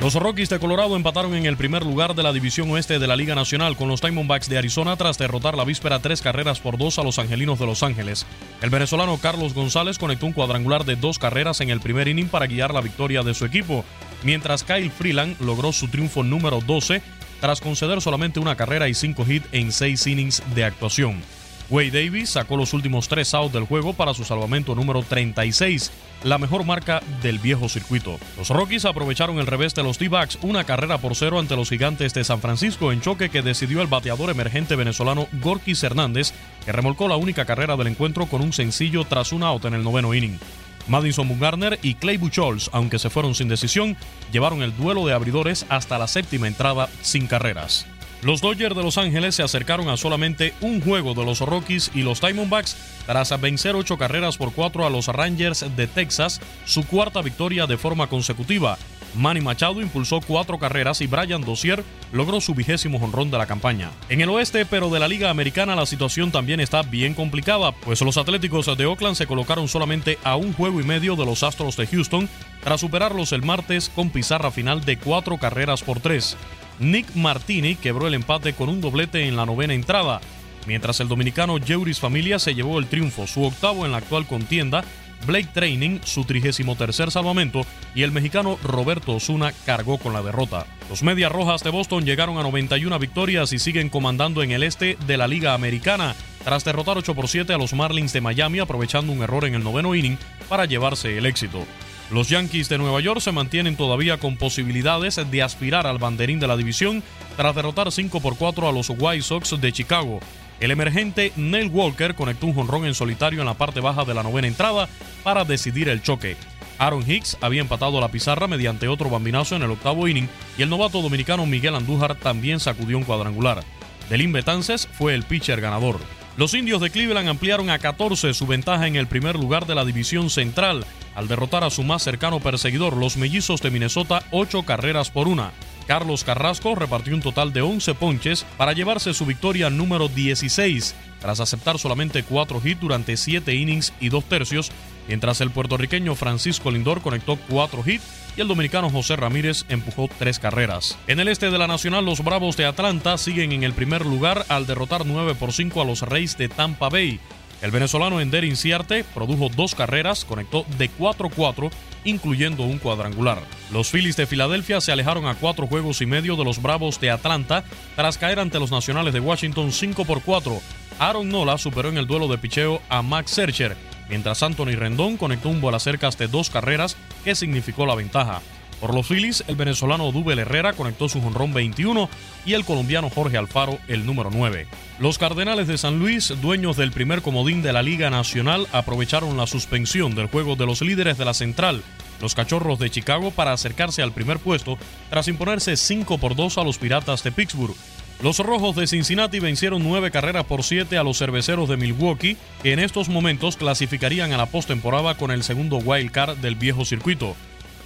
[0.00, 3.16] Los Rockies de Colorado empataron en el primer lugar de la división oeste de la
[3.16, 6.98] Liga Nacional con los Diamondbacks de Arizona tras derrotar la víspera tres carreras por dos
[6.98, 8.24] a los Angelinos de Los Ángeles.
[8.62, 12.46] El venezolano Carlos González conectó un cuadrangular de dos carreras en el primer inning para
[12.46, 13.84] guiar la victoria de su equipo,
[14.22, 17.02] mientras Kyle Freeland logró su triunfo número 12
[17.42, 21.22] tras conceder solamente una carrera y cinco hits en seis innings de actuación.
[21.70, 25.92] Wade Davis sacó los últimos tres outs del juego para su salvamento número 36,
[26.24, 28.18] la mejor marca del viejo circuito.
[28.36, 32.12] Los Rockies aprovecharon el revés de los D-Backs, una carrera por cero ante los gigantes
[32.12, 36.32] de San Francisco en choque que decidió el bateador emergente venezolano Gorkis Hernández,
[36.64, 39.84] que remolcó la única carrera del encuentro con un sencillo tras un out en el
[39.84, 40.40] noveno inning.
[40.88, 43.96] Madison Bumgarner y Clay Buchholz, aunque se fueron sin decisión,
[44.32, 47.86] llevaron el duelo de abridores hasta la séptima entrada sin carreras.
[48.22, 52.02] Los Dodgers de Los Ángeles se acercaron a solamente un juego de los Rockies y
[52.02, 52.76] los Diamondbacks
[53.06, 57.78] tras vencer ocho carreras por cuatro a los Rangers de Texas, su cuarta victoria de
[57.78, 58.76] forma consecutiva.
[59.14, 61.82] Manny Machado impulsó cuatro carreras y Brian Dozier
[62.12, 63.90] logró su vigésimo jonrón de la campaña.
[64.08, 68.02] En el oeste, pero de la Liga Americana, la situación también está bien complicada, pues
[68.02, 71.76] los Atléticos de Oakland se colocaron solamente a un juego y medio de los Astros
[71.76, 72.28] de Houston,
[72.62, 76.36] tras superarlos el martes con pizarra final de cuatro carreras por tres.
[76.80, 80.20] Nick Martini quebró el empate con un doblete en la novena entrada,
[80.66, 84.82] mientras el dominicano Jeuris Familia se llevó el triunfo, su octavo en la actual contienda,
[85.26, 90.66] Blake Training su 33 salvamento y el mexicano Roberto Osuna cargó con la derrota.
[90.88, 94.96] Los Medias Rojas de Boston llegaron a 91 victorias y siguen comandando en el este
[95.06, 96.14] de la Liga Americana
[96.44, 99.62] tras derrotar 8 por 7 a los Marlins de Miami aprovechando un error en el
[99.62, 100.16] noveno inning
[100.48, 101.66] para llevarse el éxito.
[102.10, 106.48] Los Yankees de Nueva York se mantienen todavía con posibilidades de aspirar al banderín de
[106.48, 107.04] la división
[107.36, 110.18] tras derrotar 5 por 4 a los White Sox de Chicago.
[110.58, 114.24] El emergente Neil Walker conectó un jonrón en solitario en la parte baja de la
[114.24, 114.88] novena entrada
[115.22, 116.36] para decidir el choque.
[116.78, 120.68] Aaron Hicks había empatado la pizarra mediante otro bambinazo en el octavo inning y el
[120.68, 123.62] novato dominicano Miguel Andújar también sacudió un cuadrangular.
[124.08, 126.00] Delin Betances fue el pitcher ganador.
[126.40, 129.84] Los indios de Cleveland ampliaron a 14 su ventaja en el primer lugar de la
[129.84, 135.10] división central al derrotar a su más cercano perseguidor, los mellizos de Minnesota, 8 carreras
[135.10, 135.52] por una.
[135.90, 141.40] Carlos Carrasco repartió un total de 11 ponches para llevarse su victoria número 16, tras
[141.40, 144.70] aceptar solamente 4 hits durante 7 innings y 2 tercios,
[145.08, 148.04] mientras el puertorriqueño Francisco Lindor conectó 4 hits
[148.36, 150.96] y el dominicano José Ramírez empujó 3 carreras.
[151.08, 154.46] En el este de la Nacional, los Bravos de Atlanta siguen en el primer lugar
[154.48, 157.18] al derrotar 9 por 5 a los Reyes de Tampa Bay.
[157.62, 161.70] El venezolano Ender Inciarte produjo dos carreras, conectó de 4-4,
[162.04, 163.42] incluyendo un cuadrangular.
[163.70, 167.10] Los Phillies de Filadelfia se alejaron a cuatro juegos y medio de los Bravos de
[167.10, 167.64] Atlanta
[167.96, 170.58] tras caer ante los Nacionales de Washington 5 por 4.
[170.98, 173.76] Aaron Nola superó en el duelo de picheo a Max Scherzer,
[174.08, 178.40] mientras Anthony Rendón conectó un bola cerca de dos carreras que significó la ventaja.
[178.80, 182.08] Por los Phillies, el venezolano Dubel Herrera conectó su jonrón 21
[182.46, 184.66] y el colombiano Jorge Alfaro el número 9.
[184.98, 189.46] Los Cardenales de San Luis, dueños del primer comodín de la Liga Nacional, aprovecharon la
[189.46, 191.82] suspensión del juego de los líderes de la Central,
[192.22, 194.78] los Cachorros de Chicago, para acercarse al primer puesto
[195.10, 197.76] tras imponerse 5 por 2 a los Piratas de Pittsburgh.
[198.22, 202.72] Los Rojos de Cincinnati vencieron 9 carreras por 7 a los Cerveceros de Milwaukee, que
[202.72, 207.34] en estos momentos clasificarían a la postemporada con el segundo wild card del viejo circuito.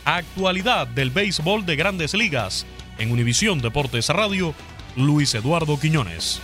[0.05, 2.67] Actualidad del béisbol de grandes ligas.
[2.99, 4.55] En Univisión Deportes Radio,
[4.97, 6.43] Luis Eduardo Quiñones.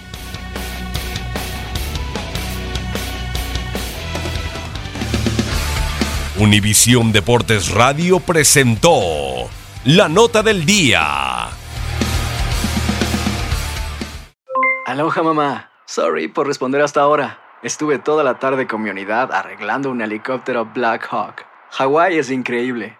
[6.38, 9.50] Univisión Deportes Radio presentó
[9.84, 11.48] la nota del día.
[14.86, 15.70] Aloha mamá.
[15.84, 17.38] Sorry por responder hasta ahora.
[17.62, 21.44] Estuve toda la tarde con mi unidad arreglando un helicóptero Black Hawk.
[21.72, 22.99] Hawái es increíble.